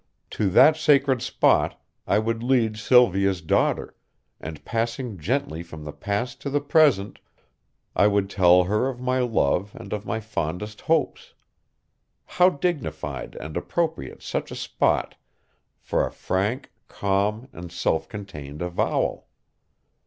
[0.31, 3.95] To that sacred spot I would lead Sylvia's daughter,
[4.39, 7.19] and, passing gently from the past to the present,
[7.95, 11.35] I would tell her of my love and of my fondest hopes.
[12.25, 15.13] How dignified and appropriate such a spot
[15.79, 19.27] for a frank, calm, and self contained avowal!